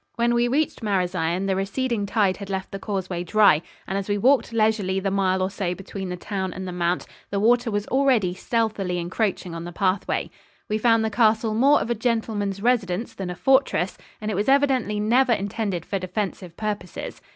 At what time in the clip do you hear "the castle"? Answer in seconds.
11.05-11.53